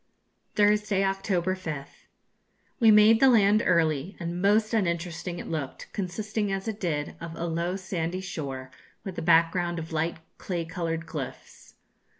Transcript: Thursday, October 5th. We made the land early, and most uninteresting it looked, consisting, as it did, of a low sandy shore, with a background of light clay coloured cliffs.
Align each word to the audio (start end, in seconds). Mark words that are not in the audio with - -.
Thursday, 0.55 1.03
October 1.03 1.53
5th. 1.55 2.07
We 2.79 2.89
made 2.89 3.19
the 3.19 3.29
land 3.29 3.61
early, 3.63 4.17
and 4.19 4.41
most 4.41 4.73
uninteresting 4.73 5.37
it 5.37 5.45
looked, 5.47 5.93
consisting, 5.93 6.51
as 6.51 6.67
it 6.67 6.79
did, 6.79 7.13
of 7.21 7.35
a 7.35 7.45
low 7.45 7.75
sandy 7.75 8.19
shore, 8.21 8.71
with 9.03 9.15
a 9.19 9.21
background 9.21 9.77
of 9.77 9.91
light 9.93 10.17
clay 10.39 10.65
coloured 10.65 11.05
cliffs. 11.05 11.75